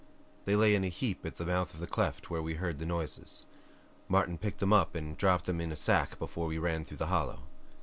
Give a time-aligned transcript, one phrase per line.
[0.45, 2.79] "They lay in a little heap at the mouth of the cleft where we heard
[2.79, 3.45] the noises.
[4.07, 7.05] Martin picked them up and dropped them in a sack before we ran through the
[7.13, 7.41] hollow.